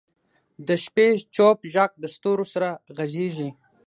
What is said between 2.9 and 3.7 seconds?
غږېږي.